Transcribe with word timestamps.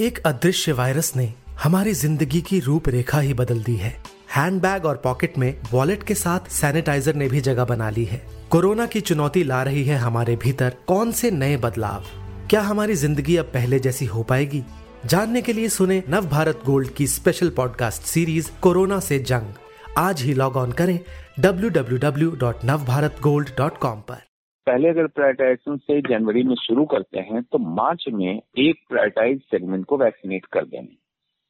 एक 0.00 0.18
अदृश्य 0.18 0.72
वायरस 0.72 1.12
ने 1.16 1.32
हमारी 1.62 1.92
ज़िंदगी 1.92 2.40
की 2.40 2.58
रूपरेखा 2.60 3.18
ही 3.20 3.34
बदल 3.34 3.62
दी 3.62 3.74
है। 3.76 3.90
हैंडबैग 4.36 4.84
और 4.86 4.96
पॉकेट 4.96 5.36
में 5.38 5.60
वॉलेट 5.72 6.02
के 6.02 6.14
साथ 6.14 6.48
सैनिटाइजर 6.50 7.14
ने 7.14 7.28
भी 7.28 7.40
जगह 7.40 7.64
बना 7.64 7.88
ली 7.90 8.04
है। 8.04 8.22
कोरोना 8.50 8.86
की 8.86 9.00
चुनौती 9.00 9.42
ला 9.44 9.62
रही 9.62 9.84
है 9.84 9.96
हमारे 9.96 10.36
भीतर 10.36 10.76
कौन 10.86 11.12
से 11.12 11.30
नए 11.30 11.56
बदलाव? 11.56 12.04
क्या 12.50 12.60
हमारी 12.60 12.94
ज़िंदगी 12.94 13.36
अब 13.36 13.50
पहले 13.54 13.78
जैसी 13.78 14.06
हो 14.06 14.22
पाएगी? 14.22 14.62
जानने 15.06 15.42
के 15.42 15.52
लिए 15.52 15.68
सुने 15.68 16.02
नव 16.08 16.28
भारत 16.28 16.62
गोल्ड 16.66 16.94
की 16.94 17.06
स्पेशल 17.06 17.50
पॉडकास्ट 17.50 18.02
सीरीज़ 18.02 18.50
कोरोना 18.62 19.00
से 19.00 19.18
जंग। 19.18 19.52
आज 19.98 20.22
ही 20.22 20.34
लॉग 20.34 20.56
ऑन 20.56 20.72
करें 20.72 20.98
W 21.40 21.70
W 21.70 21.98
W 21.98 22.30
dot 22.30 22.64
Nav 22.64 22.84
Bharat 22.84 23.16
Gold 23.22 23.50
dot 23.58 23.78
com 23.78 24.00
पर। 24.00 24.29
पहले 24.70 24.88
अगर 24.88 25.06
प्रायोरिटाइजेशन 25.06 25.76
से 25.76 26.00
जनवरी 26.00 26.42
में 26.42 26.54
शुरू 26.54 26.84
करते 26.84 27.18
हैं 27.18 27.42
तो 27.42 27.58
मार्च 27.58 28.04
में 28.12 28.42
एक 28.58 28.76
प्रायोरिटाइज 28.88 29.40
सेगमेंट 29.40 29.84
को 29.84 29.96
वैक्सीनेट 29.96 30.46
कर 30.46 30.64
देंगे। 30.64 30.96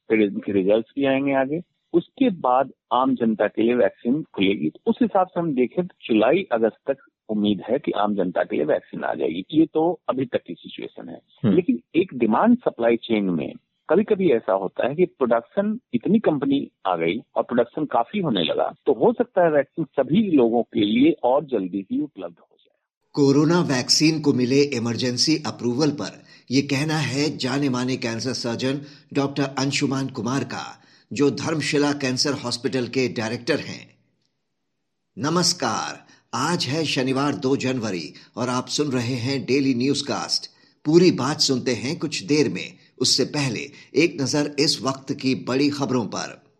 फिर 0.09 0.21
इनके 0.21 0.51
रिज़ल्ट 0.51 0.85
भी 0.95 1.05
आएँगे 1.05 1.33
आगे। 1.33 1.61
उसके 1.93 2.29
बाद 2.29 2.71
आम 2.91 3.15
जनता 3.15 3.47
के 3.47 3.61
लिए 3.61 3.73
वैक्सीन 3.73 4.23
खुलेगी। 4.23 4.69
तो 4.69 4.79
उस 4.87 4.99
हिसाब 5.01 5.27
से 5.27 5.39
हम 5.39 5.53
देखें 5.53 5.87
तो 5.87 5.95
जुलाई 6.05 6.47
अगस्त 6.51 6.91
तक 6.91 6.97
उम्मीद 7.29 7.61
है 7.69 7.79
कि 7.79 7.91
आम 7.91 8.15
जनता 8.15 8.43
के 8.43 8.55
लिए 8.55 8.65
वैक्सीन 8.65 9.03
आ 9.03 9.13
जाएगी। 9.13 9.45
ये 9.51 9.65
तो 9.65 9.99
अभी 10.09 10.25
तक 10.25 10.41
की 10.47 10.53
सिचुएशन 10.53 11.09
है। 11.09 11.21
लेकिन 11.45 11.79
एक 11.95 12.13
डिमांड 12.13 12.57
सप्लाई 12.57 12.95
चेन 12.95 13.23
में 13.23 13.53
कभी 13.89 14.03
कभी 14.03 14.31
ऐसा 14.31 14.53
होता 14.53 14.87
है 14.87 14.95
कि 14.95 15.05
प्रोडक्शन 15.05 15.79
इतनी 15.93 16.19
कंपनी 16.19 16.71
आ 16.85 16.95
गई 16.95 17.19
और 17.35 17.43
प्रोडक्शन 17.43 17.85
काफ़ी 17.85 18.19
होने 18.19 18.43
लगा। 18.43 18.73
तो 18.85 18.93
हो 18.93 19.13
सकता 19.13 19.43
है 19.43 19.51
वैक्सीन 19.51 19.85
सभी 19.85 20.31
लोगों 20.31 20.63
के 20.63 20.79
लिए 20.79 21.11
और 21.23 21.45
जल्दी 21.45 21.85
ही 21.91 22.01
उपलब्ध 22.01 22.35
हो 22.39 22.47
कोरोना 23.15 23.59
वैक्सीन 23.59 24.19
को 24.19 24.33
मिले 24.33 24.61
इमरजेंसी 24.61 25.35
अप्रूवल 25.45 25.91
पर। 25.91 26.23
यह 26.51 26.61
कहना 26.61 26.97
है 26.97 27.37
जाने 27.37 27.69
माने 27.69 27.97
cancer 27.97 28.33
surgeon 28.33 28.79
doctor 29.13 29.43
Anshuman 29.43 30.07
Kumar 30.07 30.43
का, 30.43 30.81
जो 31.13 31.29
धर्मशिला 31.31 31.91
कैंसर 31.93 32.33
हॉस्पिटल 32.33 32.87
के 32.87 33.07
डायरेक्टर 33.07 33.59
हैं। 33.59 33.95
नमस्कार, 35.17 36.05
आज 36.33 36.65
है 36.65 36.85
शनिवार 36.85 37.35
दो 37.35 37.55
जनवरी 37.57 38.13
और 38.35 38.49
आप 38.49 38.67
सुन 38.67 38.91
रहे 38.91 39.15
हैं 39.15 39.45
डेली 39.45 39.73
न्यूज़ 39.73 40.03
कास्ट 40.03 40.49
पूरी 40.85 41.11
बात 41.11 41.41
सुनते 41.41 41.73
हैं 41.73 41.97
कुछ 41.99 42.23
देर 42.23 42.49
में। 42.49 42.77
उससे 42.97 43.25
पहले 43.25 43.71
एक 43.95 44.17
नज़र 44.21 44.55
इस 44.59 44.81
वक्त 44.81 45.13
की 45.13 45.35
बड़ी 45.35 45.69
खबरों 45.69 46.05
पर। 46.05 46.50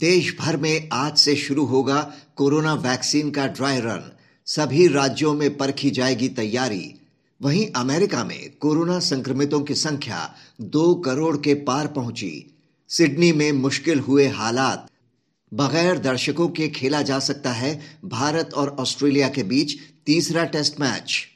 देश 0.00 0.36
भर 0.40 0.56
में 0.56 0.88
आज 0.92 1.16
से 1.16 1.36
शुरू 1.36 1.64
होगा 1.64 2.12
कोरोना 2.36 2.74
वैक्सीन 2.74 3.30
का 3.30 3.46
ड्राई 3.46 3.78
रन। 3.78 4.12
सभी 4.46 4.88
राज्यों 4.88 5.34
में 5.34 5.56
परखी 5.56 5.90
जाएगी 5.90 6.28
तैयारी। 6.28 6.94
वहीं 7.42 7.66
अमेरिका 7.76 8.24
में 8.24 8.50
कोरोना 8.60 8.98
संक्रमितों 8.98 9.60
की 9.60 9.74
संख्या 9.74 10.34
दो 10.60 10.94
करोड़ 10.94 11.36
के 11.36 11.54
पार 11.54 11.86
पहुँची। 11.86 12.58
सिडनी 12.88 13.32
में 13.32 13.52
मुश्किल 13.52 14.00
हुए 14.00 14.28
हालात। 14.28 14.90
बगैर 15.54 15.98
दर्शकों 15.98 16.48
के 16.48 16.68
खेला 16.68 17.02
जा 17.02 17.18
सकता 17.18 17.52
है 17.52 17.80
भारत 18.04 18.54
और 18.54 18.68
ऑस्ट्रेलिया 18.68 19.28
के 19.28 19.42
बीच 19.42 19.76
तीसरा 20.06 20.44
टेस्ट 20.44 20.80
मैच। 20.80 21.26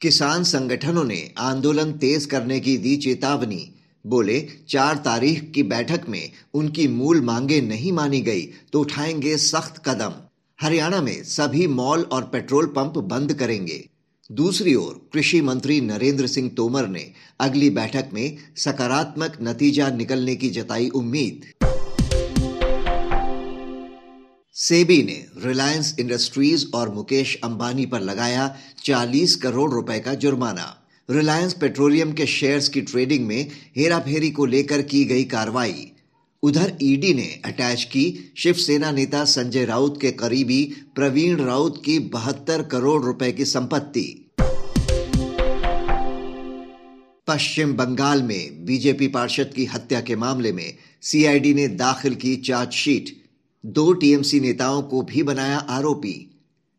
किसान 0.00 0.44
संगठनों 0.44 1.04
ने 1.04 1.34
आंदोलन 1.38 1.92
तेज 1.92 2.26
करने 2.26 2.60
की 2.60 2.76
दी 2.76 2.96
चेतावनी। 2.96 3.73
बोले, 4.06 4.48
चार 4.68 4.96
तारीख 4.96 5.52
की 5.54 5.62
बैठक 5.62 6.00
में 6.08 6.30
उनकी 6.54 6.88
मूल 6.88 7.20
मांगे 7.20 7.60
नहीं 7.60 7.92
मानी 7.92 8.20
गई 8.20 8.42
तो 8.72 8.80
उठाएँगे 8.80 9.36
सख्त 9.36 9.82
कदम। 9.88 10.12
हरियाणा 10.60 11.02
में 11.02 11.24
सभी 11.24 11.66
मॉल 11.66 12.02
और 12.02 12.22
पेट्रोल 12.22 12.66
पंप 12.66 12.98
बंद 12.98 13.34
करेंगे। 13.34 13.88
दूसरी 14.32 14.74
ओर, 14.74 15.10
कृषि 15.12 15.40
मंत्री 15.40 15.80
नरेंद्र 15.80 16.26
सिंह 16.26 16.50
तोमर 16.56 16.88
ने 16.88 17.12
अगली 17.40 17.70
बैठक 17.70 18.10
में 18.14 18.36
सकारात्मक 18.56 19.38
नतीजा 19.42 19.90
निकलने 19.90 20.36
की 20.36 20.50
जताई 20.50 20.88
उम्मीद। 20.88 21.42
सेबी 24.54 25.02
ने 25.02 25.26
रिलायंस 25.38 25.96
इंडस्ट्रीज़ 26.00 26.66
और 26.74 26.94
मुकेश 26.94 27.38
अंबानी 27.44 27.86
पर 27.86 28.00
लगाया 28.00 28.56
40 28.84 29.36
करोड़ 29.36 29.70
रुपए 29.70 29.98
का 30.00 30.14
जुर्माना। 30.14 30.83
रिलायंस 31.10 31.52
पेट्रोलियम 31.52 32.12
के 32.12 32.26
शेयर्स 32.26 32.68
की 32.68 32.80
ट्रेडिंग 32.80 33.26
में 33.26 33.50
हेराफेरी 33.76 34.30
को 34.30 34.46
लेकर 34.46 34.82
की 34.82 35.04
गई 35.04 35.24
कार्रवाई। 35.24 35.92
उधर 36.42 36.78
ईडी 36.82 37.14
ने 37.14 37.40
अटैच 37.44 37.84
की 37.84 38.32
शिवसेना 38.36 38.90
नेता 38.90 39.24
संजय 39.24 39.64
राउत 39.64 40.00
के 40.00 40.10
करीबी 40.10 40.72
प्रवीण 40.94 41.36
राउत 41.36 41.82
की 41.84 41.98
बहत्तर 41.98 42.62
करोड़ 42.62 43.02
रुपए 43.02 43.32
की 43.32 43.44
संपत्ति। 43.44 44.26
पश्चिम 47.26 47.72
बंगाल 47.72 48.22
में 48.22 48.64
बीजेपी 48.64 49.08
पार्षद 49.08 49.50
की 49.56 49.64
हत्या 49.64 50.00
के 50.00 50.16
मामले 50.16 50.52
में 50.52 50.74
सीआईडी 51.02 51.54
ने 51.54 51.68
दाखिल 51.68 52.14
की 52.14 52.36
चार्जशीट। 52.36 53.22
दो 53.66 53.92
टीएमसी 53.92 54.40
नेताओं 54.40 54.82
को 54.82 55.02
भी 55.02 55.22
बनाया 55.22 55.58
आरोपी। 55.58 56.33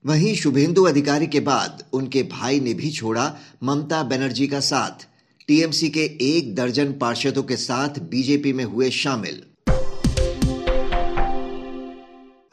वहीं 0.06 0.36
शुभेंदु 0.36 0.84
अधिकारी 0.84 1.28
के 1.28 1.40
बाद 1.40 1.84
उनके 1.94 2.24
भाई 2.24 2.60
ने 2.60 2.74
भी 2.74 2.92
छोड़ा 2.92 3.38
ममता 3.64 4.04
बनर्जी 4.04 4.48
का 4.48 4.60
साथ। 4.60 5.08
टीएमसी 5.48 5.90
के 5.90 6.04
एक 6.22 6.56
दर्जन 6.56 6.94
पार्षदों 6.94 7.44
के 7.44 7.58
साथ 7.58 7.90
बीजेपी 8.00 8.54
में 8.54 8.64
हुए 8.64 8.90
शामिल। 8.90 9.44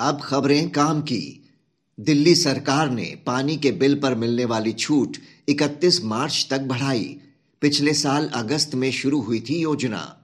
अब 0.01 0.21
खबरें 0.23 0.71
काम 0.71 1.03
की। 1.03 1.49
दिल्ली 2.01 2.35
सरकार 2.35 2.91
ने 2.91 3.19
पानी 3.27 3.57
के 3.57 3.73
बिल 3.73 3.95
पर 3.95 4.15
मिलने 4.15 4.45
वाली 4.45 4.73
छूट 4.73 5.17
31 5.49 6.05
मार्च 6.05 6.47
तक 6.51 6.61
बढ़ाई। 6.61 7.17
पिछले 7.61 7.95
साल 7.95 8.29
अगस्त 8.29 8.75
में 8.75 8.93
शुरू 8.93 9.21
हुई 9.21 9.41
थी 9.41 9.63
योजना। 9.63 10.19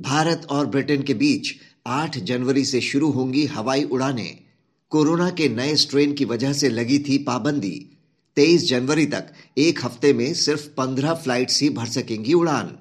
भारत 0.00 0.46
और 0.50 0.66
ब्रिटेन 0.66 1.02
के 1.02 1.14
बीच 1.14 1.54
8 1.86 2.18
जनवरी 2.18 2.64
से 2.64 2.80
शुरू 2.80 3.10
होंगी 3.10 3.46
हवाई 3.46 3.84
उड़ानें। 3.84 4.38
कोरोना 4.90 5.30
के 5.30 5.48
नए 5.48 5.76
स्ट्रेन 5.76 6.12
की 6.12 6.24
वजह 6.24 6.52
से 6.52 6.68
लगी 6.68 6.98
थी 6.98 7.18
पाबंदी। 7.18 7.98
23 8.36 8.68
जनवरी 8.68 9.06
तक 9.06 9.32
एक 9.58 9.84
हफ़्ते 9.84 10.12
में 10.12 10.34
सिर्फ़ 10.34 10.68
15 10.68 11.14
फ्लाइट्स 11.14 11.62
ही 11.62 11.70
भर 11.70 11.86
सकेंगी 11.86 12.32
उड़ान। 12.32 12.78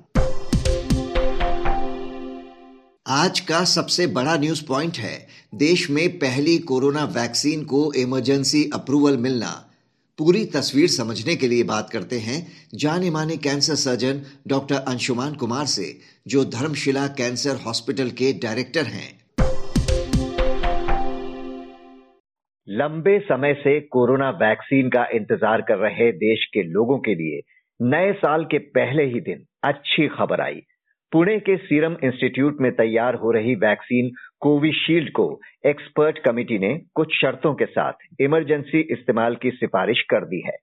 आज 3.08 3.40
का 3.40 3.64
सबसे 3.64 4.08
बड़ा 4.08 4.38
न्यूज़ 4.38 4.66
पॉइंट 4.66 4.98
है, 4.98 5.28
देश 5.56 5.90
में 5.90 6.20
पहली 6.20 6.58
कोरोना 6.58 7.04
वैक्सीन 7.06 7.64
को 7.64 7.94
इमरजेंसी 7.94 8.70
अप्रूवल 8.74 9.18
मिलना। 9.18 9.71
पूरी 10.22 10.44
तस्वीर 10.46 10.88
समझने 10.88 11.36
के 11.36 11.48
लिए 11.48 11.64
बात 11.64 11.90
करते 11.90 12.18
हैं 12.20 12.36
जाने 12.76 13.10
माने 13.10 13.38
cancer 13.38 13.76
surgeon 13.76 14.20
doctor 14.48 14.76
Anshuman 14.88 15.34
Kumar 15.34 15.66
से, 15.66 15.86
जो 16.28 16.44
धर्मशिला 16.46 17.06
कैंसर 17.20 17.56
हॉस्पिटल 17.66 18.10
के 18.10 18.32
डायरेक्टर 18.34 18.86
हैं। 18.88 19.10
लंबे 22.68 23.18
समय 23.20 23.54
से 23.54 23.80
कोरोना 23.80 24.30
वैक्सीन 24.30 24.90
का 24.90 25.06
इंतज़ार 25.14 25.62
कर 25.62 25.78
रहे 25.78 26.12
देश 26.20 26.46
के 26.54 26.64
लोगों 26.64 26.98
के 27.00 27.16
लिए 27.16 27.42
नए 27.80 28.12
साल 28.14 28.44
के 28.46 28.58
पहले 28.78 29.04
ही 29.04 29.20
दिन 29.22 29.46
अच्छी 29.64 30.08
खबर 30.08 30.42
आई। 30.42 30.62
पुणे 31.12 31.40
के 31.40 31.58
सीरम 31.58 31.96
इंस्टीट्यूट 32.04 32.58
में 32.62 32.72
तैयार 32.72 33.16
हो 33.16 33.32
रही 33.32 33.56
वैक्सीन 33.56 34.12
कोविशील्ड 34.40 35.12
को 35.12 35.42
एक्सपर्ट 35.66 36.20
कमेटी 36.20 36.60
ने 36.60 36.82
कुछ 36.96 37.22
शर्तों 37.22 37.54
के 37.54 37.66
साथ 37.66 37.94
इमरजेंसी 38.22 38.80
इस्तेमाल 38.80 39.36
की 39.36 39.52
सिफारिश 39.52 40.02
कर 40.02 40.26
दी 40.26 40.42
है। 40.46 40.58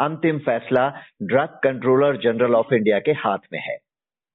अंतिम 0.00 0.38
फैसला 0.38 0.88
drug 1.22 1.48
controller 1.64 2.16
general 2.16 2.54
of 2.54 2.74
India 2.74 2.98
के 2.98 3.12
हाथ 3.12 3.38
में 3.52 3.60
है। 3.60 3.78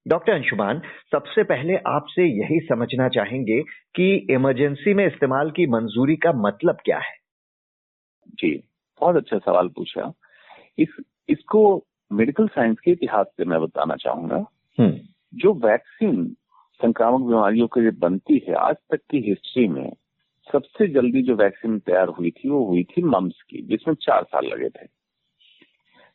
डॉक्टर 0.07 0.33
अंशुमान 0.33 0.81
सबसे 1.11 1.43
पहले 1.43 1.75
आपसे 1.75 2.23
यही 2.23 2.59
समझना 2.59 3.07
चाहेंगे 3.07 3.61
कि 3.95 4.27
इमरजेंसी 4.29 4.93
में 4.93 5.07
इस्तेमाल 5.07 5.51
की 5.51 5.67
मंजूरी 5.67 6.15
का 6.15 6.31
मतलब 6.31 6.77
क्या 6.85 6.97
है? 6.97 7.15
जी 8.29 8.63
बहुत 9.01 9.15
अच्छा 9.15 9.37
सवाल 9.37 9.67
पूछा। 9.67 10.13
इस 10.77 10.97
इसको 11.29 11.85
मेडिकल 12.13 12.47
साइंस 12.47 12.77
के 12.79 12.91
इतिहास 12.91 13.25
से 13.37 13.45
मैं 13.45 13.61
बताना 13.61 13.95
चाहूँगा। 13.95 14.45
हम्म। 14.79 14.97
जो 15.35 15.53
वैक्सीन 15.53 16.37
संक्रामक 16.73 17.21
बीमारियों 17.21 17.67
के 17.67 17.81
लिए 17.81 17.91
बनती 17.91 18.45
है, 18.47 18.53
आज 18.53 18.75
तक 18.75 18.99
की 19.11 19.19
हिस्ट्री 19.19 19.67
में 19.67 19.93
सबसे 20.51 20.87
जल्दी 20.87 21.21
जो 21.21 21.35
वैक्सीन 21.35 21.79
तैयार 21.79 22.07
हुई 22.07 22.31
थी, 22.31 22.49
वो 22.49 22.65
हुई 22.65 22.83
थी 22.83 23.01
मम्स 23.01 23.41
की, 23.49 23.61
जिसमें 23.61 23.95
चार 23.95 24.23
साल 24.23 24.45
लगे 24.45 24.69
थे। 24.69 24.87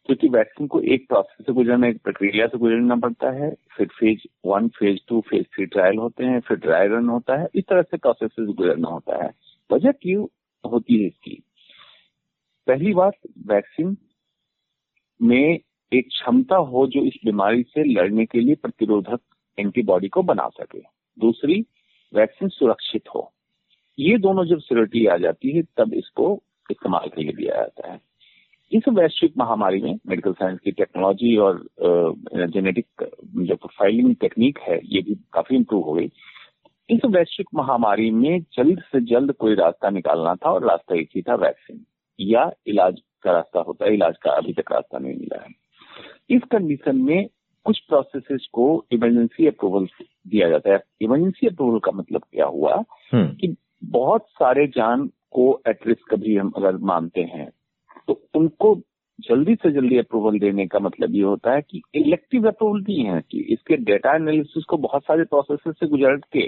क्योंकि 0.06 0.28
वैक्सीन 0.28 0.66
को 0.66 0.80
एक 0.80 1.08
प्रोसेस 1.08 1.46
से 1.46 1.52
गुजरना, 1.52 1.86
एक 1.86 2.02
प्रक्रिया 2.02 2.46
से 2.46 2.58
गुजरना 2.58 2.96
पड़ता 2.96 3.30
है, 3.30 3.54
फिर 3.76 3.86
phase 3.86 4.20
one 4.46 4.68
phase 4.68 4.98
two 5.08 5.20
phase 5.20 5.42
three 5.42 5.66
trial 5.66 5.96
होते 5.96 6.24
हैं, 6.24 6.40
फिर 6.40 6.56
ड्राई 6.56 6.88
रन 6.88 7.08
होता 7.08 7.40
है, 7.40 7.48
इस 7.54 7.64
तरह 7.68 7.82
से 7.82 7.96
प्रोसेस 7.96 8.30
से 8.30 8.52
गुजरना 8.52 8.88
होता 8.88 9.24
है। 9.24 9.30
वजह 9.72 9.92
क्यों 9.92 10.26
होती 10.70 11.00
है 11.00 11.06
इसकी? 11.06 11.42
पहली 12.66 12.94
बात, 12.94 13.12
वैक्सीन 13.46 13.96
में 15.22 15.60
एक 15.92 16.08
क्षमता 16.08 16.56
हो 16.56 16.86
जो 16.86 17.00
इस 17.00 17.14
बीमारी 17.24 17.62
से 17.62 17.84
लड़ने 17.84 18.26
के 18.26 18.40
लिए 18.40 18.54
प्रतिरोधक 18.54 19.20
एंटीबॉडी 19.58 20.08
को 20.08 20.22
बना 20.22 20.48
सके। 20.48 20.80
दूसरी, 21.18 21.64
वैक्सीन 22.14 22.48
सुरक्षित 22.48 23.08
हो। 23.14 23.32
ये 23.98 24.18
दोनों 24.18 24.44
जब 24.44 24.58
सिक्योरिटी 24.58 25.06
आ 25.06 25.16
जाती 25.16 25.50
है, 25.50 25.62
तब 25.62 25.94
इसको 25.94 26.42
इस्तेमाल 26.70 27.08
के 27.08 27.22
लिए 27.22 27.32
दिया 27.32 27.56
जाता 27.56 27.92
है। 27.92 28.00
इस 28.72 28.82
वैश्विक 28.88 29.34
महामारी 29.38 29.80
में 29.82 29.98
मेडिकल 30.06 30.32
साइंस 30.32 30.58
की 30.60 30.70
टेक्नोलॉजी 30.70 31.36
और 31.36 31.64
जेनेटिक, 32.34 32.86
जो 33.36 33.56
प्रोफाइलिंग 33.56 34.14
टेक्निक 34.16 34.58
है, 34.58 34.80
ये 34.84 35.02
भी 35.02 35.14
काफ़ी 35.32 35.56
इम्प्रूव 35.56 35.82
हो 35.82 35.92
गई। 35.92 36.10
इस 36.90 37.00
वैश्विक 37.06 37.48
महामारी 37.54 38.10
में 38.10 38.40
जल्द 38.40 38.80
से 38.80 39.00
जल्द 39.00 39.32
कोई 39.32 39.54
रास्ता 39.54 39.90
निकालना 39.90 40.34
था 40.34 40.50
और 40.50 40.68
रास्ता 40.68 40.94
एक 40.94 41.08
ही 41.14 41.22
था 41.22 41.34
वैक्सीन। 41.34 41.84
या 42.20 42.50
इलाज 42.66 43.00
का 43.22 43.32
रास्ता 43.32 43.60
होता 43.60 43.84
है, 43.84 43.94
इलाज 43.94 44.16
का 44.22 44.30
अभी 44.30 44.52
तक 44.52 44.72
रास्ता 44.72 44.98
नहीं 44.98 45.14
मिला 45.14 45.42
है। 45.42 45.67
इस 46.30 46.42
कंडीशन 46.50 46.96
में 47.00 47.28
कुछ 47.66 47.78
प्रोसेसेस 47.80 48.46
को 48.52 48.66
इमरजेंसी 48.92 49.46
अप्रूवल 49.46 49.86
दिया 50.26 50.48
जाता 50.48 50.72
है 50.72 50.80
इमरजेंसी 51.02 51.46
अप्रूवल 51.46 51.78
का 51.78 51.92
मतलब 51.92 52.22
क्या 52.24 52.46
हुआ 52.46 52.74
हम्म। 53.12 53.28
कि 53.34 53.54
बहुत 53.86 54.26
सारे 54.32 54.66
जान 54.66 55.06
को 55.32 55.50
एट 55.68 55.86
रिस्क 55.86 56.14
भी 56.14 56.36
हम 56.36 56.52
अगर 56.56 56.76
मानते 56.84 57.20
हैं 57.26 57.48
तो 58.08 58.20
उनको 58.34 58.74
जल्दी 59.18 59.54
से 59.54 59.70
जल्दी 59.70 59.98
अप्रूवल 59.98 60.38
देने 60.38 60.66
का 60.66 60.78
मतलब 60.78 61.14
ये 61.14 61.22
होता 61.22 61.54
है 61.54 61.62
कि 61.62 61.80
इलेक्टिव 61.94 62.46
अप्रूवल 62.48 62.80
नहीं 62.80 63.04
है 63.04 63.20
कि 63.30 63.40
इसके 63.52 63.76
डेटा 63.84 64.14
एनालिसिस 64.14 64.64
को 64.64 64.76
बहुत 64.78 65.04
सारे 65.04 65.24
प्रोसेस 65.26 65.60
से 65.70 65.86
गुजर 65.86 66.16
के 66.32 66.46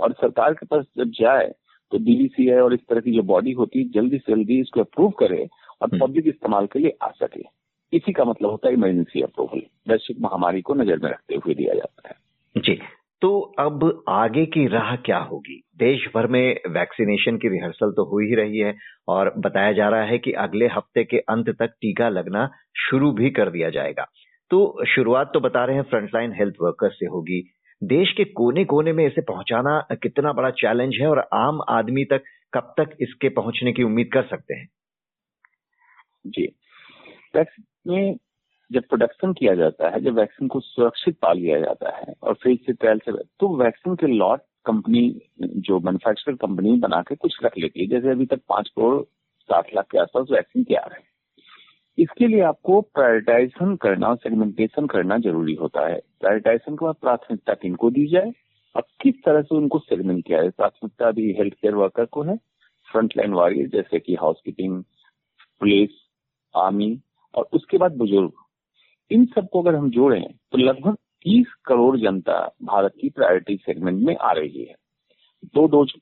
और 0.00 0.12
सरकार 0.12 0.54
के 0.54 0.66
पास 0.66 0.84
जब 0.98 1.10
जाए 1.14 1.46
तो 1.92 1.98
डीबीसीआई 1.98 2.58
और 2.58 2.74
इस 2.74 2.80
तरह 2.80 3.00
की 3.00 3.12
जो 3.12 3.22
बॉडी 3.24 3.52
होती 3.52 3.78
है 3.78 3.88
जल्दी 3.92 4.18
से 4.18 4.32
जल्दी 4.32 4.60
इसको 4.60 4.80
अप्रूव 4.80 5.10
करे 5.18 5.48
और 5.82 5.88
पब्लिक 5.90 6.16
हम्म। 6.16 6.28
इस्तेमाल 6.28 6.66
के 6.66 6.78
लिए 6.78 6.96
आ 7.02 7.10
सके 7.14 7.42
इसी 7.92 8.12
का 8.12 8.24
मतलब 8.24 8.50
होता 8.50 8.68
है 8.68 8.74
इमरजेंसी 8.74 9.22
अप्रूवल 9.22 9.62
वैश्विक 9.88 10.18
महामारी 10.20 10.60
को 10.60 10.74
नज़र 10.74 10.98
में 10.98 11.10
रखते 11.10 11.34
हुए 11.34 11.54
दिया 11.54 11.74
जाता 11.74 12.08
है। 12.08 12.14
जी 12.56 12.78
तो 13.22 13.40
अब 13.58 14.04
आगे 14.08 14.44
की 14.46 14.66
राह 14.66 14.94
क्या 14.96 15.18
होगी? 15.18 15.62
देश 15.78 16.06
भर 16.14 16.26
में 16.26 16.60
वैक्सीनेशन 16.68 17.36
की 17.36 17.48
रिहर्सल 17.48 17.90
तो 17.90 18.04
हो 18.04 18.18
ही 18.18 18.34
रही 18.34 18.58
है 18.58 18.74
और 19.08 19.32
बताया 19.38 19.72
जा 19.72 19.88
रहा 19.88 20.02
है 20.02 20.18
कि 20.18 20.32
अगले 20.32 20.66
हफ़्ते 20.66 21.04
के 21.04 21.18
अंत 21.28 21.50
तक 21.50 21.74
टीका 21.80 22.08
लगना 22.08 22.48
शुरू 22.78 23.10
भी 23.12 23.30
कर 23.30 23.50
दिया 23.50 23.70
जाएगा। 23.70 24.06
तो 24.50 24.84
शुरुआत 24.84 25.30
तो 25.34 25.40
बता 25.40 25.64
रहे 25.64 25.76
हैं 25.76 25.82
फ्रंटलाइन 25.82 26.32
हेल्थ 26.32 26.54
वर्कर्स 26.60 26.92
से 26.92 27.06
होगी। 27.06 27.42
देश 27.82 28.12
के 28.12 28.24
कोने 28.24 28.64
कोने 28.64 28.92
में 28.92 29.06
इसे 29.06 29.20
पहुंचाना 29.20 29.78
कितना 29.92 30.32
बड़ा 30.32 30.50
चैलेंज 30.50 30.96
है 31.00 31.06
और 31.06 31.28
आम 31.34 31.60
आदमी 31.68 32.04
तक 32.04 32.22
कब 32.54 32.74
तक 32.78 32.96
इसके 33.00 33.28
पहुँचने 33.28 33.72
की 33.72 33.82
उम्मीद 33.82 34.10
कर 34.12 34.22
सकते 34.22 34.54
हैं? 34.54 34.68
जी। 36.26 36.48
वैक्सीन 37.86 37.92
में 37.92 38.16
जब 38.70 38.82
प्रोडक्शन 38.88 39.32
किया 39.32 39.54
जाता 39.54 39.88
है, 39.90 40.00
जब 40.00 40.18
वैक्सीन 40.18 40.48
को 40.48 40.60
सुरक्षित 40.60 41.18
पा 41.22 41.32
लिया 41.32 41.58
जाता 41.60 41.96
है 41.96 42.14
और 42.22 42.34
फिर 42.34 42.56
से 42.56 42.72
ट्रायल 42.72 42.98
से 42.98 43.12
तो 43.40 43.56
वैक्सीन 43.56 43.94
के 43.94 44.06
लॉट 44.06 44.40
कंपनी 44.66 45.20
जो 45.42 45.78
मैन्युफैक्चर 45.80 46.34
कंपनी 46.34 46.76
बना 46.78 47.00
के 47.02 47.14
कुछ 47.14 47.36
रख 47.44 47.58
लेती 47.58 47.80
है। 47.80 47.86
जैसे 47.86 48.10
अभी 48.10 48.26
तक 48.26 48.40
पाँच 48.48 48.68
करोड़ 48.68 49.02
साठ 49.48 49.74
लाख 49.74 49.86
के 49.90 49.98
आसपास 49.98 50.26
वैक्सीन 50.32 50.64
तैयार 50.64 50.92
है। 50.92 51.02
इसके 51.98 52.26
लिए 52.26 52.40
आपको 52.40 52.80
प्रायोरिटाइजेशन 52.80 53.74
करना 53.76 54.08
और 54.08 54.16
सेगमेंटेशन 54.16 54.86
करना 54.86 55.18
ज़रूरी 55.18 55.54
होता 55.54 55.86
है। 55.88 55.98
प्रायोरिटाइजेशन 56.20 56.74
के 56.74 56.84
बाद 56.84 56.94
प्राथमिकता 57.00 57.54
किनको 57.54 57.90
दी 57.90 58.06
जाए? 58.06 58.32
और 58.76 58.82
किस 59.02 59.14
तरह 59.24 59.42
से 59.42 59.54
उनको 59.56 59.78
सेगमेंट 59.78 60.24
किया 60.26 60.40
जाए? 60.40 60.50
प्राथमिकता 60.50 61.10
भी 61.10 61.32
हेल्थ 61.32 61.54
केयर 61.54 61.74
वर्कर 61.74 62.04
को 62.04 62.22
है। 62.22 62.36
फ्रंटलाइन 62.88 63.32
वॉरियर 63.32 63.68
जैसे 63.68 63.98
कि 63.98 64.14
हाउस 64.14 64.40
कीपिंग 64.44 64.82
पुलिस 65.60 65.90
आर्मी 66.54 67.00
और 67.34 67.48
उसके 67.52 67.78
बाद 67.78 67.96
बुज़ुर्ग। 67.96 68.32
इन 69.10 69.24
सबको 69.26 69.62
अगर 69.62 69.74
हम 69.74 69.90
जोड़ें 69.90 70.22
तो 70.22 70.58
लगभग 70.58 70.94
तीस 71.24 71.52
करोड़ 71.64 71.96
जनता 71.98 72.38
भारत 72.62 72.92
की 73.00 73.08
प्रायोरिटी 73.10 73.56
सेगमेंट 73.56 74.02
में 74.02 74.16
आ 74.16 74.32
रही 74.32 74.64
है। 74.64 74.74
दो 75.44 75.66
डोज 75.66 75.92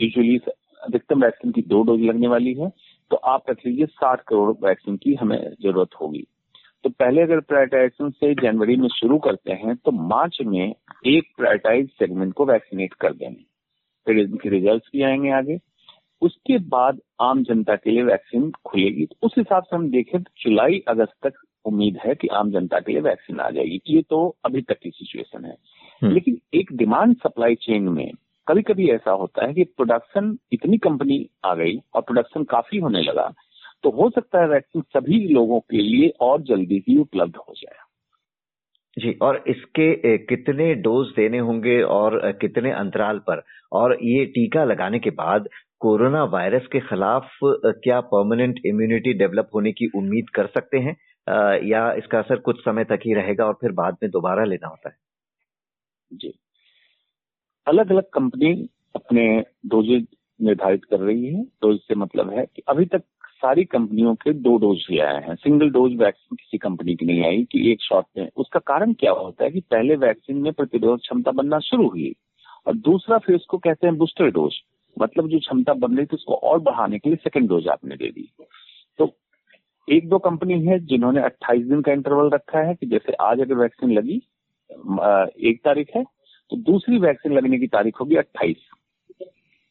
यूजुअली 0.00 0.36
अधिकतम 0.82 1.22
वैक्सीन 1.22 1.52
की 1.52 1.62
दो 1.62 1.82
डोज 1.82 2.00
लगने 2.00 2.28
वाली 2.28 2.54
है 2.54 2.68
तो 3.10 3.16
आप 3.16 3.50
रख 3.50 3.66
लीजिए 3.66 3.86
साठ 3.86 4.22
करोड़ 4.22 4.50
वैक्सीन 4.64 4.96
की 4.96 5.14
हमें 5.14 5.38
ज़रूरत 5.52 5.94
होगी। 6.00 6.26
तो 6.84 6.90
पहले 6.90 7.22
अगर 7.22 7.40
प्रायोरिटाइजेशन 7.40 8.10
से 8.10 8.34
जनवरी 8.34 8.76
में 8.76 8.88
शुरू 8.90 9.18
करते 9.18 9.52
हैं 9.54 9.76
तो 9.76 9.90
मार्च 10.08 10.38
में 10.46 10.74
एक 11.06 11.32
प्रायोरिटाइज 11.36 11.88
सेगमेंट 11.90 12.32
को 12.34 12.44
वैक्सीनेट 12.44 12.94
कर 12.94 13.12
देंगे। 13.12 13.44
फिर 14.06 14.18
इनके 14.18 14.48
रिज़ल्ट 14.48 14.84
भी 14.92 15.02
आएँगे 15.02 15.30
आगे। 15.30 15.56
उसके 16.22 16.58
बाद 16.68 16.98
आम 17.20 17.42
जनता 17.44 17.74
के 17.76 17.90
लिए 17.90 18.02
वैक्सीन 18.02 18.50
खुलेगी। 18.64 19.06
तो 19.06 19.16
उस 19.22 19.34
हिसाब 19.38 19.62
से 19.62 19.76
हम 19.76 19.90
देखें 19.90 20.22
तो 20.22 20.30
जुलाई 20.40 20.82
अगस्त 20.88 21.26
तक 21.26 21.42
उम्मीद 21.64 21.98
है 22.06 22.14
कि 22.14 22.28
आम 22.28 22.50
जनता 22.50 22.80
के 22.80 22.92
लिए 22.92 23.00
वैक्सीन 23.00 23.40
आ 23.40 23.50
जाएगी। 23.50 23.80
ये 23.88 24.02
तो 24.02 24.36
अभी 24.44 24.62
तक 24.62 24.78
की 24.82 24.90
सिचुएशन 24.90 25.44
है। 25.44 25.56
हम्म। 26.02 26.12
लेकिन 26.12 26.38
एक 26.54 26.72
डिमांड 26.72 27.16
सप्लाई 27.16 27.54
चेन 27.54 27.88
में 27.88 28.10
कभी 28.48 28.62
कभी 28.62 28.88
ऐसा 28.90 29.10
होता 29.10 29.46
है 29.46 29.54
कि 29.54 29.64
प्रोडक्शन 29.64 30.36
इतनी 30.52 30.78
कंपनी 30.78 31.28
आ 31.44 31.54
गई 31.54 31.76
और 31.94 32.02
प्रोडक्शन 32.02 32.44
काफ़ी 32.44 32.78
होने 32.78 33.02
लगा 33.02 33.32
तो 33.82 33.90
हो 33.90 34.08
सकता 34.10 34.40
है 34.40 34.48
वैक्सीन 34.48 34.82
सभी 34.82 35.18
लोगों 35.28 35.60
के 35.60 35.76
लिए 35.76 36.08
और 36.20 36.42
जल्दी 36.42 36.84
ही 36.88 36.96
उपलब्ध 36.98 37.36
हो 37.36 37.54
जाए। 37.56 37.82
जी 38.98 39.12
और 39.22 39.44
इसके 39.46 40.18
कितने 40.18 40.74
डोज 40.74 41.08
देने 41.16 41.38
होंगे 41.38 41.80
और 41.82 42.20
कितने 42.32 42.70
अंतराल 42.72 43.18
पर? 43.18 43.42
और 43.72 43.96
ये 44.02 44.24
टीका 44.26 44.64
लगाने 44.64 44.98
के 44.98 45.10
बाद 45.10 45.48
कोरोना 45.84 46.22
वायरस 46.24 46.66
के 46.72 46.80
खिलाफ 46.80 47.30
क्या 47.44 48.00
परमानेंट 48.12 48.60
इम्यूनिटी 48.66 49.12
डेवलप 49.12 49.48
होने 49.54 49.72
की 49.72 49.86
उम्मीद 49.96 50.30
कर 50.30 50.46
सकते 50.46 50.78
हैं? 50.78 50.96
या 51.68 51.92
इसका 51.92 52.18
असर 52.18 52.36
कुछ 52.36 52.60
समय 52.60 52.84
तक 52.84 53.00
ही 53.06 53.14
रहेगा 53.14 53.44
और 53.44 53.58
फिर 53.60 53.72
बाद 53.72 53.96
में 54.02 54.10
दोबारा 54.10 54.44
लेना 54.44 54.68
होता 54.68 54.88
है? 54.88 54.96
जी। 56.12 56.32
अलग 57.66 57.90
अलग 57.90 58.08
कंपनी 58.14 58.52
अपने 58.96 59.26
डोजेज 59.66 60.06
निर्धारित 60.40 60.84
कर 60.84 61.00
रही 61.00 61.26
है। 61.26 61.42
डोज 61.42 61.78
से 61.78 61.94
मतलब 61.94 62.32
है 62.32 62.46
कि 62.46 62.62
अभी 62.68 62.86
तक 62.86 63.02
सारी 63.36 63.64
कंपनियों 63.64 64.14
के 64.14 64.32
दो 64.32 64.56
डोज 64.58 64.86
ही 64.90 64.98
आए 65.00 65.22
हैं। 65.22 65.34
सिंगल 65.34 65.70
डोज 65.70 65.96
वैक्सीन 65.96 66.36
किसी 66.36 66.58
कंपनी 66.58 66.94
की 66.96 67.06
नहीं 67.06 67.24
आई 67.24 67.46
कि 67.52 67.70
एक 67.72 67.82
शॉट 67.82 68.04
में। 68.18 68.28
उसका 68.36 68.60
कारण 68.66 68.92
क्या 68.92 69.12
होता 69.12 69.44
है 69.44 69.50
कि 69.50 69.60
पहले 69.70 69.96
वैक्सीन 69.96 70.42
में 70.42 70.52
प्रतिरोध 70.52 71.00
क्षमता 71.00 71.30
बनना 71.32 71.58
शुरू 71.64 71.88
हुई 71.88 72.14
और 72.66 72.76
दूसरा 72.84 73.18
फिर 73.18 73.36
उसको 73.36 73.58
कहते 73.58 73.86
हैं 73.86 73.96
बूस्टर 73.96 74.30
डोज 74.30 74.54
मतलब 75.00 75.28
जो 75.28 75.38
क्षमता 75.38 75.72
बन 75.74 75.96
रही 75.96 76.06
थी 76.06 76.16
उसको 76.16 76.34
और 76.34 76.58
बढ़ाने 76.60 76.98
के 76.98 77.10
लिए 77.10 77.16
सेकेंड 77.16 77.48
डोज 77.48 77.68
आपने 77.68 77.96
दे 77.96 78.10
दी। 78.10 78.28
तो 78.98 79.14
एक 79.88 80.08
दो 80.08 80.18
कंपनी 80.18 80.60
है 80.66 80.78
जिन्होंने 80.86 81.20
28 81.20 81.68
दिन 81.68 81.82
का 81.82 81.92
इंटरवल 81.92 82.30
रखा 82.30 82.58
है 82.58 82.74
कि 82.74 82.86
जैसे 82.86 83.12
आज 83.12 83.40
अगर 83.40 83.54
वैक्सीन 83.54 83.92
लगी 83.92 84.22
एक 85.48 85.60
तारीख 85.64 85.90
है 85.96 86.04
तो 86.50 86.56
दूसरी 86.56 86.98
वैक्सीन 86.98 87.32
लगने 87.32 87.58
की 87.58 87.66
तारीख 87.66 88.00
होगी 88.00 88.16
28 88.16 88.54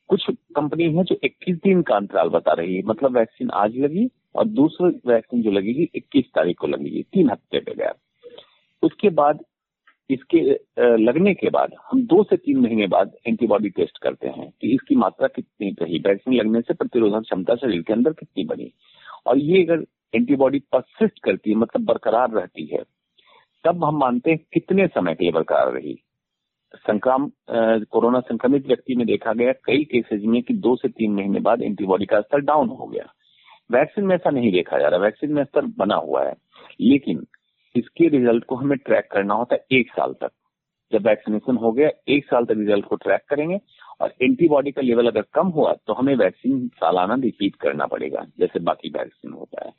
कुछ 0.09 0.25
कंपनी 0.55 0.83
है 0.83 1.03
जो 1.03 1.15
21 1.25 1.63
दिन 1.63 1.81
का 1.81 1.95
अंतराल 1.95 2.29
बता 2.29 2.53
रही 2.53 2.75
है 2.75 2.83
मतलब 2.85 3.17
वैक्सीन 3.17 3.49
आज 3.49 3.77
लगी 3.77 4.09
और 4.35 4.45
दूसरी 4.45 4.99
वैक्सीन 5.05 5.41
जो 5.41 5.51
लगेगी 5.51 5.89
21 5.95 6.25
तारीख 6.35 6.57
को 6.57 6.67
लगेगी, 6.67 7.03
तीन 7.03 7.29
हफ़्ते 7.29 7.59
पे 7.59 7.91
उसके 8.83 9.09
बाद 9.09 9.39
इसके 10.13 10.39
लगने 10.97 11.33
के 11.33 11.49
बाद, 11.49 11.73
हम 11.91 12.01
दो 12.05 12.23
से 12.23 12.37
तीन 12.37 12.57
महीने 12.59 12.87
बाद 12.87 13.11
एंटीबॉडी 13.27 13.69
टेस्ट 13.69 13.97
करते 14.03 14.27
हैं 14.27 14.49
कि 14.61 14.73
इसकी 14.75 14.95
मात्रा 14.95 15.27
कितनी 15.27 15.69
रही। 15.81 15.99
वैक्सीन 15.99 16.33
लगने 16.33 16.61
से 16.61 16.73
प्रतिरोधक 16.73 17.23
क्षमता 17.23 17.55
शरीर 17.55 17.81
के 17.81 17.93
अंदर 17.93 18.13
कितनी 18.13 18.43
बनी। 18.45 18.71
और 19.27 19.37
ये 19.37 19.63
अगर 19.63 19.83
एंटीबॉडी 20.13 20.59
परसिस्ट 20.71 21.19
करती 21.23 21.49
है 21.49 21.55
मतलब 21.55 21.85
बरकरार 21.85 22.31
रहती 22.31 22.65
है, 22.65 22.83
तब 23.65 23.83
हम 23.85 23.97
मानते 23.97 24.31
हैं 24.31 24.39
कितने 24.53 24.87
समय 24.87 25.15
के 25.15 25.23
लिए 25.23 25.31
बरकरार 25.31 25.71
रही। 25.73 25.99
संक्राम 26.77 27.31
कोरोना 27.49 28.19
संक्रमित 28.19 28.67
व्यक्ति 28.67 28.95
में 28.95 29.05
देखा 29.07 29.33
गया 29.33 29.51
कई 29.65 29.83
केसेज 29.83 30.25
में 30.25 30.41
कि 30.43 30.53
दो 30.53 30.75
से 30.75 30.87
तीन 30.89 31.11
महीने 31.13 31.39
बाद 31.39 31.61
एंटीबॉडी 31.61 32.05
का 32.05 32.21
स्तर 32.21 32.39
डाउन 32.41 32.69
हो 32.69 32.85
गया। 32.85 33.11
वैक्सीन 33.71 34.05
में 34.05 34.15
ऐसा 34.15 34.29
नहीं 34.29 34.51
देखा 34.51 34.77
जा 34.79 34.87
रहा। 34.87 34.99
वैक्सीन 34.99 35.33
में 35.33 35.43
स्तर 35.43 35.65
बना 35.77 35.95
हुआ 35.95 36.23
है। 36.23 36.33
लेकिन 36.81 37.25
इसके 37.75 38.07
रिज़ल्ट 38.09 38.43
को 38.43 38.55
हमें 38.55 38.77
ट्रैक 38.77 39.07
करना 39.11 39.33
होता 39.33 39.55
है 39.55 39.79
एक 39.79 39.91
साल 39.91 40.13
तक। 40.13 40.31
जब 40.91 41.07
वैक्सीनेशन 41.07 41.55
हो 41.57 41.71
गया 41.71 41.89
एक 42.07 42.25
साल 42.25 42.45
तक 42.45 42.57
रिज़ल्ट 42.57 42.85
को 42.85 42.95
ट्रैक 42.95 43.21
करेंगे 43.29 43.59
और 44.01 44.13
एंटीबॉडी 44.21 44.71
का 44.71 44.81
लेवल 44.81 45.07
अगर 45.07 45.23
कम 45.33 45.47
हुआ 45.47 45.73
तो 45.87 45.93
हमें 45.93 46.15
वैक्सीन 46.15 46.67
सालाना 46.75 47.15
रिपीट 47.21 47.55
करना 47.55 47.85
पड़ेगा 47.85 48.25
जैसे 48.39 48.59
बाकी 48.59 48.89
वैक्सीन 48.89 49.33
होता 49.33 49.65
है। 49.65 49.73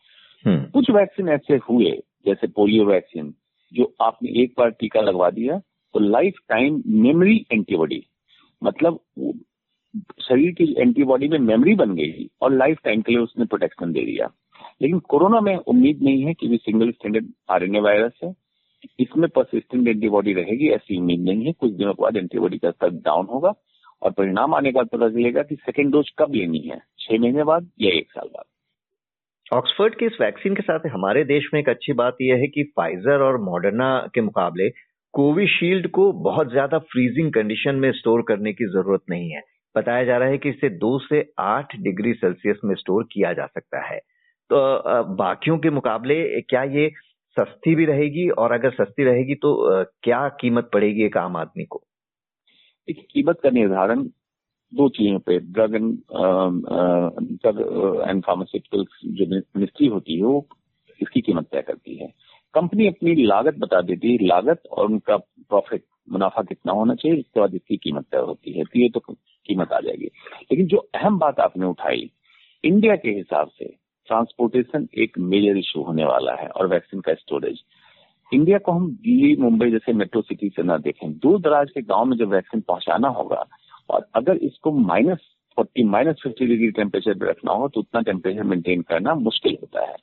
हम्म। 0.44 0.64
कुछ 0.70 0.90
वैक्सीन 0.90 1.28
ऐसे 1.28 1.56
हुए 1.68 1.90
जैसे 2.26 2.46
पोलियो 2.46 2.84
वैक्सीन 2.84 3.34
जो 3.72 3.94
आपने 4.02 4.42
एक 4.42 4.54
बार 4.58 4.70
टीका 4.70 5.00
लगवा 5.00 5.30
दिया 5.30 5.58
तो 5.94 6.00
लाइफ 6.00 6.38
टाइम 6.48 6.82
मेमोरी 6.86 7.36
एंटीबॉडी 7.52 8.02
मतलब 8.62 9.00
शरीर 10.22 10.52
की 10.52 10.74
एंटीबॉडी 10.78 11.28
में 11.28 11.38
मेमोरी 11.38 11.74
बन 11.74 11.94
गई 11.94 12.28
और 12.42 12.52
लाइफ 12.52 12.78
टाइम 12.84 13.02
के 13.02 13.12
लिए 13.12 13.20
उसने 13.20 13.44
प्रोटेक्शन 13.44 13.92
दे 13.92 14.04
दिया। 14.04 14.30
लेकिन 14.82 14.98
कोरोना 15.08 15.40
में 15.40 15.56
उम्मीद 15.56 16.02
नहीं 16.02 16.24
है 16.24 16.34
कि 16.34 16.48
भी 16.48 16.56
सिंगल 16.56 16.90
स्टैंडर्ड 16.90 17.26
आरएनए 17.50 17.80
वायरस 17.80 18.18
है। 18.24 18.34
इसमें 19.00 19.28
परसिस्टेंट 19.28 19.88
एंटीबॉडी 19.88 20.32
रहेगी, 20.32 20.68
ऐसी 20.68 20.98
उम्मीद 20.98 21.20
नहीं 21.20 21.44
है। 21.46 21.52
कुछ 21.52 21.72
दिनों 21.72 21.92
के 21.94 22.02
बाद 22.02 22.16
एंटीबॉडी 22.16 22.58
का 22.58 22.70
स्तर 22.70 22.90
डाउन 22.90 23.26
होगा 23.26 23.52
और 24.02 24.10
परिणाम 24.10 24.54
आने 24.54 24.72
के 24.72 24.76
बाद 24.76 24.88
पता 24.88 25.08
चलेगा 25.08 25.42
कि 25.42 25.54
सेकेंड 25.56 25.92
डोज 25.92 26.10
कब 26.18 26.34
लेनी 26.34 26.58
है। 26.58 26.80
छह 27.00 27.18
महीने 27.18 27.44
बाद 27.44 27.70
या 27.80 27.90
एक 27.90 28.10
साल 28.10 28.28
बाद। 28.28 28.44
ऑक्सफर्ड 29.52 29.94
के 29.94 30.06
इस 30.06 30.16
वैक्सीन 30.20 30.54
के 30.54 30.62
साथ 30.62 30.86
हमारे 30.86 31.24
देश 31.24 31.48
में 31.54 31.60
एक 31.60 31.68
अच्छी 31.68 31.92
बात 31.92 32.16
यह 32.20 32.36
है 32.36 32.46
कि 32.46 32.62
फाइजर 32.76 33.22
और 33.22 33.40
मॉडर्ना 33.40 33.88
के 34.14 34.20
मुकाबले 34.20 34.68
कोविशील्ड 35.14 35.88
को 35.90 36.12
बहुत 36.22 36.50
ज़्यादा 36.50 36.78
फ्रीजिंग 36.78 37.32
कंडीशन 37.32 37.74
में 37.74 37.90
स्टोर 37.92 38.22
करने 38.22 38.52
की 38.52 38.64
ज़रूरत 38.64 39.02
नहीं 39.10 39.30
है। 39.30 39.42
बताया 39.74 40.04
जा 40.04 40.16
रहा 40.16 40.28
है 40.28 40.38
कि 40.38 40.48
इसे 40.48 40.68
दो 40.68 40.98
से 40.98 41.24
आठ 41.38 41.76
डिग्री 41.76 42.12
सेल्सियस 42.14 42.56
में 42.64 42.74
स्टोर 42.74 43.06
किया 43.12 43.32
जा 43.32 43.46
सकता 43.46 43.84
है। 43.86 44.00
तो 44.50 45.04
बाकियों 45.16 45.58
के 45.58 45.70
मुकाबले 45.70 46.40
क्या 46.42 46.62
ये 46.72 46.88
सस्ती 47.36 47.74
भी 47.74 47.84
रहेगी? 47.84 48.28
और 48.30 48.52
अगर 48.52 48.70
सस्ती 48.72 49.04
रहेगी 49.04 49.34
तो 49.36 49.54
क्या 50.02 50.28
कीमत 50.40 50.70
पड़ेगी 50.72 51.04
एक 51.04 51.16
आम 51.18 51.36
आदमी 51.36 51.64
को? 51.64 51.82
कीमत 52.88 53.40
का 53.42 53.50
निर्धारण 53.50 54.02
दो 54.72 54.88
चीज़ों 54.90 55.18
पे 55.26 55.38
drug 55.40 55.74
and 55.74 55.92
drug 57.42 57.58
and 58.08 58.22
pharmaceuticals 58.24 59.00
जो 59.18 59.26
मिनिस्ट्री 59.26 59.86
होती 59.86 60.16
है, 60.16 60.22
वो 60.22 60.46
इसकी 61.00 61.20
कीमत 61.20 61.48
तय 61.52 61.62
करती 61.62 61.96
है। 61.96 62.12
कंपनी 62.54 62.86
अपनी 62.88 63.14
लागत 63.26 63.54
बता 63.58 63.80
देती 63.82 64.12
है, 64.12 64.26
लागत 64.26 64.62
और 64.70 64.86
उनका 64.86 65.16
प्रॉफिट 65.16 65.84
मुनाफा 66.12 66.42
कितना 66.42 66.72
होना 66.72 66.94
चाहिए 66.94 67.18
इसके 67.18 67.40
बाद 67.40 67.54
इसकी 67.54 67.76
कीमत 67.76 68.04
तय 68.12 68.18
होती 68.18 68.52
है 68.58 68.64
तो 68.64 68.78
ये 68.78 68.88
तो 68.88 69.00
कीमत 69.00 69.72
आ 69.72 69.80
जाएगी। 69.80 70.06
लेकिन 70.42 70.66
जो 70.66 70.78
अहम 70.94 71.18
बात 71.18 71.40
आपने 71.40 71.66
उठाई 71.66 72.10
इंडिया 72.64 72.96
के 72.96 73.10
हिसाब 73.10 73.48
से 73.58 73.74
ट्रांसपोर्टेशन 74.08 74.88
एक 74.98 75.18
मेजर 75.20 75.58
इशू 75.58 75.82
होने 75.82 76.04
वाला 76.04 76.34
है 76.34 76.48
और 76.48 76.66
वैक्सीन 76.68 77.00
का 77.00 77.14
स्टोरेज। 77.14 77.62
इंडिया 78.32 78.58
को 78.58 78.72
हम 78.72 78.90
दिल्ली, 78.92 79.36
मुंबई 79.36 79.70
जैसे 79.70 79.92
मेट्रो 79.92 80.22
सिटी 80.22 80.48
से 80.48 80.62
ना 80.62 80.76
देखें। 80.78 81.12
दूर 81.14 81.40
दराज 81.40 81.70
के 81.70 81.82
गाँव 81.84 82.04
में 82.04 82.16
जब 82.16 82.28
वैक्सीन 82.30 82.60
पहुंचाना 82.62 83.08
होगा 83.10 83.44
और 83.90 84.06
अगर 84.14 84.36
इसको 84.38 84.72
minus 84.72 85.18
forty, 85.56 85.82
minus 85.84 86.20
fifty 86.22 86.46
degree 86.46 86.70
temperature 86.72 87.14
पर 87.14 87.26
रखना 87.26 87.52
हो 87.52 87.68
तो 87.68 87.80
उतना 87.80 88.00
टेम्परेचर 88.02 88.42
मेंटेन 88.44 88.82
करना 88.82 89.14
मुश्किल 89.16 89.56
होता 89.60 89.86
है। 89.86 89.96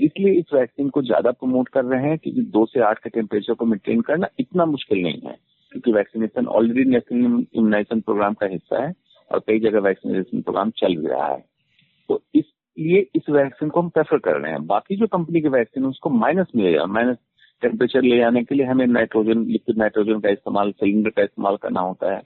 इसलिए 0.00 0.32
इस 0.34 0.52
वैक्सीन 0.54 0.88
को 0.88 1.02
ज़्यादा 1.02 1.30
प्रमोट 1.32 1.68
कर 1.68 1.84
रहे 1.84 2.08
हैं 2.08 2.18
क्योंकि 2.18 2.42
दो 2.42 2.64
से 2.66 2.80
आठ 2.80 2.98
के 2.98 3.10
टेम्परेचर 3.10 3.54
को 3.54 3.64
मेंटेन 3.66 4.00
करना 4.00 4.28
इतना 4.40 4.64
मुश्किल 4.66 5.02
नहीं 5.02 5.20
है 5.20 5.36
क्योंकि 5.72 5.92
vaccination 5.92 6.46
already 6.48 6.84
national 6.90 7.24
immunisation 7.24 8.00
programme 8.00 8.34
का 8.34 8.46
हिस्सा 8.46 8.82
है 8.82 8.92
और 9.30 9.38
कई 9.38 9.60
जगह 9.60 9.80
वैक्सीनेशन 9.80 10.40
प्रोग्राम 10.40 10.70
चल 10.76 10.96
भी 10.96 11.06
रहा 11.06 11.26
है। 11.26 11.44
तो 12.08 12.22
इसलिए 12.80 13.06
इस 13.14 13.28
वैक्सीन 13.30 13.68
को 13.68 13.80
हम 13.80 13.88
प्रेफर 13.88 14.18
कर 14.18 14.36
रहे 14.40 14.52
हैं। 14.52 14.66
बाकी 14.66 14.96
जो 14.96 15.06
कंपनी 15.06 15.40
की 15.40 15.48
वैक्सीन 15.48 15.84
उसको 15.86 16.10
माइनस 16.10 16.46
मिलेगा। 16.56 16.84
माइनस 16.86 17.16
टेम्परेचर 17.62 18.02
ले 18.02 18.18
जाने 18.18 18.42
के 18.44 18.54
लिए 18.54 18.66
हमें 18.66 18.86
नाइट्रोजन 18.86 19.44
लिक्विड 19.46 19.78
नाइट्रोजन 19.78 20.20
का 20.20 20.30
इस्तेमाल 20.30 20.70
सिलेंडर 20.72 21.10
का 21.10 21.22
इस्तेमाल 21.22 21.56
करना 21.56 21.80
होता 21.80 22.14
है। 22.14 22.22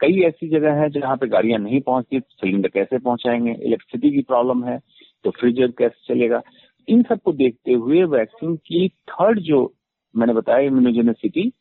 कई 0.00 0.20
ऐसी 0.26 0.48
जगह 0.50 0.80
है 0.80 0.88
जहाँ 0.90 1.16
पे 1.16 1.26
गाड़ियाँ 1.28 1.58
नहीं 1.60 1.80
पहुँचती 1.80 2.20
सिलेंडर 2.20 2.68
कैसे 2.68 2.98
पहुंचाएँगे? 2.98 3.52
इलेक्ट्रिसिटी 3.52 4.14
की 4.14 4.22
प्रॉब्लम 4.22 4.64
है 4.64 4.78
तो 5.24 5.30
फ्रीजर 5.30 5.70
कैसे 5.78 6.14
चलेगा? 6.14 6.42
इन 6.88 7.02
सबको 7.02 7.32
देखते 7.32 7.72
हुए 7.72 8.02
वैक्सीन 8.10 8.56
की 8.56 8.88
थर्ड 9.10 9.40
जो 9.40 9.72
मैंने 10.14 10.32
बताया 10.32 10.66
इम्यूनोजेनिसिटी 10.66 11.52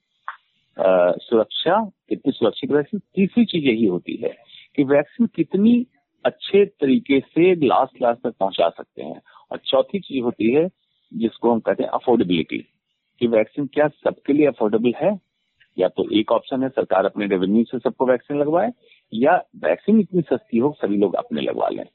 सुरक्षा, 0.77 1.83
कितनी 2.09 2.31
सुरक्षित 2.31 2.71
वैक्सीन, 2.71 2.99
तीसरी 3.15 3.45
चीज़ 3.45 3.65
यही 3.65 3.85
होती 3.85 4.15
है 4.23 4.35
कि 4.75 4.83
वैक्सीन 4.83 5.27
कितनी 5.35 5.85
अच्छे 6.25 6.65
तरीके 6.65 7.19
से 7.19 7.55
लास्ट 7.55 7.97
क्लास 7.97 8.17
तक 8.23 8.33
पहुँचा 8.39 8.69
सकते 8.69 9.03
हैं। 9.03 9.21
और 9.51 9.57
चौथी 9.57 9.99
चीज़ 9.99 10.23
होती 10.23 10.51
है 10.53 10.69
जिसको 11.13 11.51
हम 11.51 11.59
कहते 11.59 11.83
हैं 11.83 11.89
अफोर्डेबिलिटी 11.89 12.57
कि 13.19 13.27
वैक्सीन 13.27 13.65
क्या 13.65 13.87
सबके 13.87 14.33
लिए 14.33 14.47
अफोर्डेबल 14.47 14.93
है? 14.97 15.19
या 15.79 15.87
तो 15.87 16.09
एक 16.09 16.31
ऑप्शन 16.31 16.63
है, 16.63 16.69
सरकार 16.69 17.05
अपने 17.05 17.27
रेवेन्यू 17.27 17.63
से 17.63 17.79
सबको 17.79 18.05
वैक्सीन 18.05 18.39
लगवाए, 18.39 18.71
या 19.13 19.43
वैक्सीन 19.55 19.99
इतनी 19.99 20.21
सस्ती 20.21 20.57
हो, 20.57 20.75
सभी 20.81 20.97
लोग 20.97 21.15
अपने 21.15 21.41
लगवा 21.41 21.69
लें। 21.69 21.85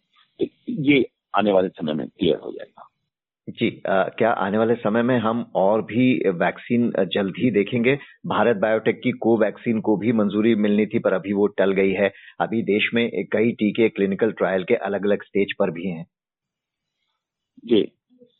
तो 0.43 0.47
ये 0.69 1.11
आने 1.35 1.53
वाले 1.53 1.69
समय 1.69 1.93
में 1.93 2.09
क्लियर 2.09 2.37
हो 2.37 2.53
जाएगा। 2.53 2.89
जी 3.49 3.69
आ, 3.88 4.02
क्या 4.02 4.31
आने 4.31 4.59
वाले 4.59 4.75
समय 4.75 5.02
में 5.02 5.19
हम 5.19 5.40
और 5.55 5.83
भी 5.83 6.31
वैक्सीन 6.31 6.90
जल्द 7.12 7.35
ही 7.38 7.50
देखेंगे? 7.50 7.95
भारत 8.26 8.57
बायोटेक 8.57 9.00
की 9.05 9.11
कोवैक्सीन 9.12 9.81
को 9.81 9.97
भी 9.97 10.12
मंजूरी 10.12 10.55
मिलनी 10.55 10.87
थी 10.87 10.99
पर 10.99 11.12
अभी 11.12 11.33
वो 11.33 11.47
टल 11.47 11.73
गई 11.73 11.93
है। 11.93 12.11
अभी 12.40 12.62
देश 12.62 12.90
में 12.95 13.09
कई 13.33 13.52
टीके 13.52 13.88
क्लिनिकल 13.88 14.33
ट्रायल 14.33 14.64
के 14.64 14.75
अलग 14.75 15.07
अलग 15.07 15.23
स्टेज 15.23 15.52
पर 15.59 15.71
भी 15.71 15.87
हैं। 15.88 16.05
जी 17.64 17.83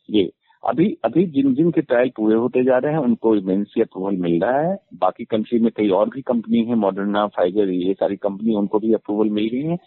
जी। 0.09 0.31
अभी 0.63 0.97
अभी 1.05 1.25
जिन 1.25 1.53
जिन 1.55 1.71
के 1.71 1.81
ट्रायल 1.81 2.09
पूरे 2.17 2.35
होते 2.35 2.63
जा 2.63 2.77
रहे 2.77 2.91
हैं 2.91 2.99
उनको 2.99 3.35
इमरजेंसी 3.35 3.81
अप्रूवल 3.81 4.15
मिल 4.15 4.39
रहा 4.41 4.59
है। 4.61 4.75
बाकी 4.95 5.25
कंट्री 5.25 5.59
में 5.59 5.71
कई 5.77 5.89
और 5.89 6.09
भी 6.09 6.21
कंपनी 6.21 6.63
है 6.65 6.75
मॉडर्ना 6.75 7.25
फाइजर 7.27 7.69
ये 7.69 7.93
सारी 7.93 8.15
कंपनी 8.15 8.55
उनको 8.55 8.79
भी 8.79 8.93
अप्रूवल 8.93 9.29
मिल 9.29 9.49
रही 9.49 9.61
है। 9.63 9.77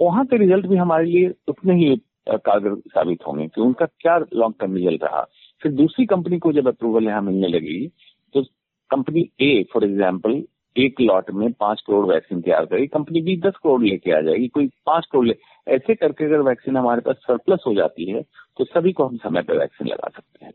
वहाँ 0.00 0.24
के 0.26 0.36
रिज़ल्ट 0.36 0.66
भी 0.66 0.76
हमारे 0.76 1.04
लिए 1.04 1.32
उतने 1.48 1.74
ही 1.74 2.00
कारगर 2.38 2.74
साबित 2.88 3.26
होंगे 3.26 3.46
कि 3.46 3.60
उनका 3.60 3.86
क्या 3.86 4.16
लॉन्ग 4.18 4.54
टर्म 4.60 4.74
रिज़ल्ट 4.76 5.02
रहा। 5.04 5.22
फिर 5.62 5.72
दूसरी 5.72 6.06
कंपनी 6.06 6.38
को 6.38 6.52
जब 6.52 6.68
अप्रूवल 6.68 7.04
यहाँ 7.04 7.22
मिलने 7.22 7.48
लगी 7.48 7.86
तो 8.34 8.42
कंपनी 8.90 9.28
ए 9.42 9.64
फॉर 9.72 9.84
एग्ज़ाम्पल 9.84 10.42
एक 10.76 11.00
लॉट 11.00 11.30
में 11.30 11.52
पाँच 11.52 11.80
करोड़ 11.86 12.04
वैक्सीन 12.06 12.40
तैयार 12.40 12.66
करेगी 12.66 12.86
कंपनी 12.88 13.20
बी 13.22 13.36
दस 13.40 13.54
करोड़ 13.62 13.82
लेके 13.82 14.12
आ 14.12 14.20
जाएगी 14.20 14.48
कोई 14.48 14.66
पाँच 14.86 15.06
करोड़ 15.12 15.26
ले 15.26 15.34
ऐसे 15.66 15.94
करके 15.94 16.24
अगर 16.24 16.40
वैक्सीन 16.42 16.76
हमारे 16.76 17.00
पास 17.00 17.16
सरप्लस 17.16 17.64
हो 17.66 17.74
जाती 17.74 18.10
है 18.10 18.22
तो 18.58 18.64
सभी 18.64 18.92
को 18.92 19.06
हम 19.06 19.16
समय 19.16 19.42
पर 19.42 19.58
वैक्सीन 19.58 19.88
लगा 19.88 20.08
सकते 20.08 20.44
हैं। 20.44 20.52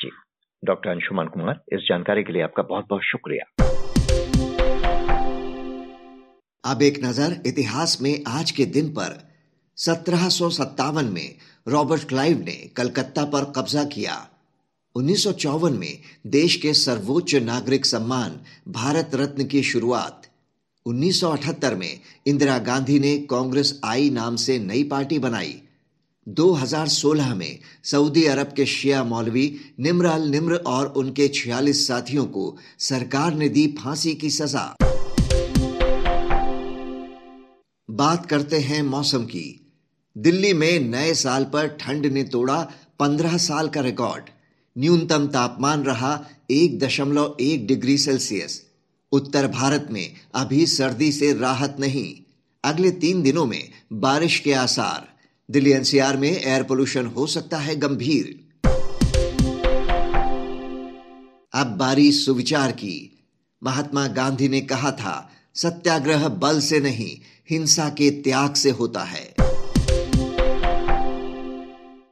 जी। 0.00 0.10
डॉक्टर 0.62 0.90
अंशुमान 0.90 1.28
कुमार 1.28 1.60
इस 1.72 1.86
जानकारी 1.88 2.24
के 2.24 2.32
लिए 2.32 2.42
आपका 2.42 2.62
बहुत 2.62 2.86
बहुत 2.90 3.02
शुक्रिया। 3.04 3.44
अब 6.64 6.82
एक 6.82 6.98
नज़र 7.04 7.36
इतिहास 7.46 7.98
में 8.02 8.12
आज 8.28 8.50
के 8.50 8.64
दिन 8.72 8.88
पर। 8.90 9.29
सत्रह 9.84 10.28
सौ 10.28 10.50
सत्तावन 10.50 11.04
में 11.04 11.34
रॉबर्ट 11.68 12.04
क्लाइव 12.04 12.38
ने 12.38 12.70
कलकत्ता 12.76 13.24
पर 13.24 13.44
कब्जा 13.44 13.84
किया। 13.84 14.28
उन्नीस 14.94 15.24
सौ 15.24 15.32
चौवन 15.32 15.72
में 15.72 15.98
देश 16.26 16.56
के 16.56 16.74
सर्वोच्च 16.74 17.34
नागरिक 17.34 17.86
सम्मान 17.86 18.40
भारत 18.68 19.10
रत्न 19.14 19.44
की 19.44 19.62
शुरुआत। 19.62 20.22
1978 20.86 21.74
में 21.74 22.00
इंदिरा 22.26 22.58
गांधी 22.58 22.98
ने 22.98 23.18
कांग्रेस 23.18 23.80
आई 23.84 24.10
नाम 24.10 24.36
से 24.36 24.58
नई 24.58 24.84
पार्टी 24.84 25.18
बनाई। 25.18 25.62
2016 26.28 27.34
में 27.34 27.58
सऊदी 27.84 28.24
अरब 28.24 28.52
के 28.56 28.66
शिया 28.66 29.04
मौलवी 29.04 29.60
निम्र 29.80 30.06
अल 30.06 30.22
निम्र 30.22 30.54
और 30.54 30.86
उनके 30.86 31.28
46 31.28 31.86
साथियों 31.86 32.26
को 32.26 32.56
सरकार 32.78 33.34
ने 33.34 33.48
दी 33.48 33.66
फांसी 33.66 34.14
की 34.14 34.30
सजा। 34.30 34.76
बात 37.90 38.26
करते 38.26 38.58
हैं 38.58 38.82
मौसम 38.82 39.24
की। 39.24 39.59
दिल्ली 40.20 40.52
में 40.52 40.80
नए 40.80 41.14
साल 41.14 41.44
पर 41.44 41.66
ठंड 41.66 42.06
ने 42.06 42.24
तोड़ा 42.24 42.72
पंद्रह 42.98 43.36
साल 43.36 43.68
का 43.68 43.80
रिकॉर्ड। 43.80 44.24
न्यूनतम 44.78 45.26
तापमान 45.26 45.82
रहा 45.82 46.26
एक 46.50 46.78
दशमलव 46.78 47.36
एक 47.40 47.66
डिग्री 47.66 47.98
सेल्सियस। 47.98 48.66
उत्तर 49.12 49.46
भारत 49.46 49.88
में 49.90 50.14
अभी 50.34 50.66
सर्दी 50.66 51.12
से 51.12 51.32
राहत 51.32 51.76
नहीं। 51.80 52.32
अगले 52.64 52.90
तीन 52.90 53.22
दिनों 53.22 53.46
में 53.46 53.68
बारिश 53.92 54.38
के 54.38 54.52
आसार। 54.52 55.08
दिल्ली 55.50 55.72
एनसीआर 55.72 56.16
में 56.16 56.42
एयर 56.42 56.62
पोल्यूशन 56.62 57.06
हो 57.06 57.26
सकता 57.26 57.58
है 57.58 57.76
गंभीर। 57.76 58.40
अब 61.54 61.66
बारी 61.66 62.12
सुविचार 62.12 62.72
की। 62.72 63.24
महात्मा 63.62 64.06
गांधी 64.06 64.48
ने 64.48 64.60
कहा 64.60 64.90
था, 64.90 65.30
सत्याग्रह 65.54 66.28
बल 66.28 66.60
से 66.60 66.80
नहीं, 66.80 67.18
हिंसा 67.50 67.88
के 67.88 68.10
त्याग 68.10 68.54
से 68.54 68.70
होता 68.70 69.04
है। 69.04 69.39